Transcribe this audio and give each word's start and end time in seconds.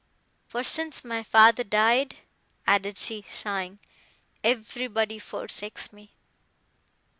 —"For 0.47 0.63
since 0.63 1.03
my 1.05 1.21
father 1.21 1.63
died," 1.63 2.15
added 2.65 2.97
she, 2.97 3.21
sighing, 3.29 3.77
"everybody 4.43 5.19
forsakes 5.19 5.93
me." 5.93 6.15